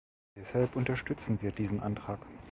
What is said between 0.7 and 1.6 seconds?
unterstützen wir